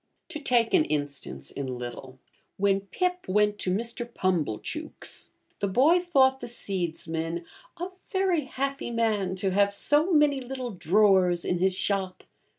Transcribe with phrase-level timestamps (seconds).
[0.29, 2.17] To take an instance in little:
[2.57, 4.11] when Pip went to Mr.
[4.11, 7.45] Pumblechook's, the boy thought the seedsman
[7.77, 12.23] 'a very happy man to have so many little drawers in his shop.'